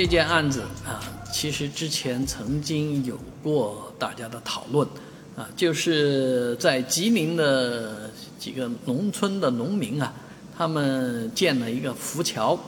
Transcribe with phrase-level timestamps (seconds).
[0.00, 0.96] 这件案子啊，
[1.30, 4.88] 其实之前曾经有过大家的讨论，
[5.36, 10.10] 啊，就是在吉林的几个农村的农民啊，
[10.56, 12.58] 他们建了一个浮桥，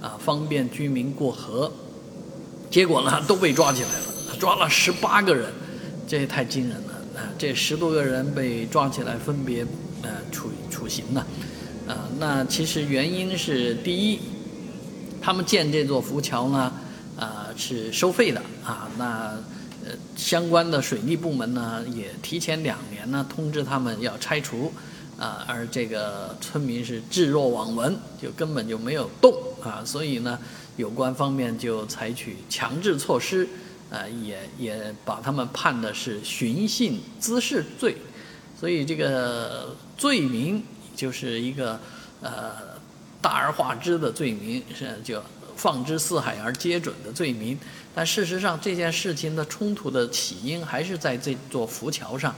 [0.00, 1.70] 啊，方便居民过河，
[2.70, 5.52] 结果呢都被抓起来了，抓了十八个人，
[6.08, 7.28] 这也太惊人了啊！
[7.36, 9.66] 这十多个人被抓起来，分别
[10.00, 11.26] 呃处处刑了，
[11.86, 14.18] 啊，那其实原因是第一。
[15.20, 16.72] 他们建这座浮桥呢，
[17.18, 18.88] 啊是收费的啊。
[18.96, 19.36] 那
[19.84, 24.72] 呃相关的水利部门呢也提前两年呢通知他们要拆除，
[25.18, 29.82] 啊而这个村民是置若罔闻，就根本就没有动啊。
[29.84, 30.38] 所以呢
[30.76, 33.46] 有关方面就采取强制措施，
[33.90, 37.96] 啊也也把他们判的是寻衅滋事罪，
[38.58, 40.62] 所以这个罪名
[40.96, 41.78] 就是一个
[42.22, 42.70] 呃。
[43.20, 45.22] 大而化之的罪名是就
[45.56, 47.58] 放之四海而皆准的罪名，
[47.94, 52.34] 但事实上这件事情的冲突的起因还是在这座浮桥上，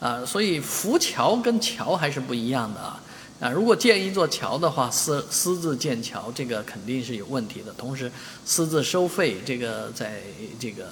[0.00, 3.00] 啊，所以浮桥跟桥还是不一样的啊，
[3.38, 8.10] 啊，如果建一座桥的话，私私自建桥这个肯定是有问题的，同时
[8.44, 10.20] 私自收费这个在
[10.58, 10.88] 这个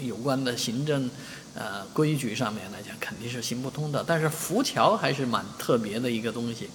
[0.00, 1.10] 有关的行政
[1.56, 6.70] 呃规矩上面来讲肯定是行不通的，但是浮桥还是蛮特别的一个东西。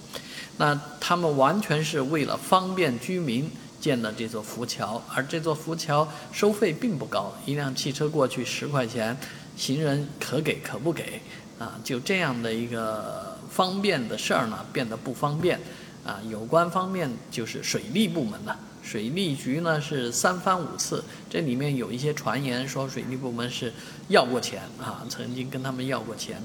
[0.56, 9.16] 那他们完全是为了方便居民建的这座浮桥，而这座浮桥收费并不高，一辆汽车过去十块钱，
[9.56, 11.20] 行人可给可不给，
[11.58, 15.60] 啊，就这样的一个方便的事儿呢，变得不方便，
[16.04, 18.56] 啊，有关方面就是水利部门了。
[18.82, 23.72] 水利局呢是三番五次，这里面有一些传言说水利部门是
[24.08, 26.36] 要过钱啊，曾经跟他们要过钱，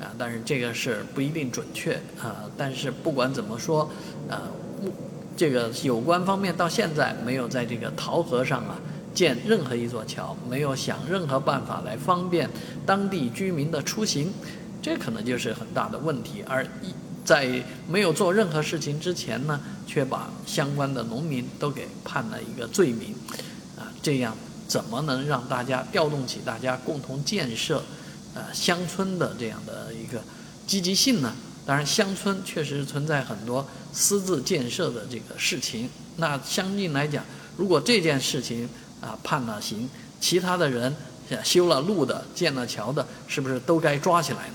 [0.00, 2.44] 啊，但是这个是不一定准确啊。
[2.56, 3.90] 但是不管怎么说，
[4.28, 4.42] 啊，
[5.36, 8.78] 这个有关方面到现在没有在这个桃河上啊
[9.12, 12.48] 建任何一座桥，没有想任何办法来方便
[12.86, 14.32] 当地居民的出行，
[14.80, 16.44] 这可能就是很大的问题。
[16.46, 16.94] 而一
[17.30, 17.48] 在
[17.88, 23.14] 没有做任何事情之前呢，却把相关的农民都给判了一个罪名，
[23.78, 24.36] 啊，这样
[24.66, 27.84] 怎么能让大家调动起大家共同建设，
[28.34, 30.20] 呃，乡村的这样的一个
[30.66, 31.32] 积极性呢？
[31.64, 35.88] 当然，乡村确实存在很多私自建设的这个事情。
[36.16, 37.24] 那相应来讲，
[37.56, 38.68] 如果这件事情
[39.00, 39.88] 啊判了刑，
[40.20, 40.92] 其他的人
[41.44, 44.54] 修了路的、建了桥的，是不是都该抓起来呢？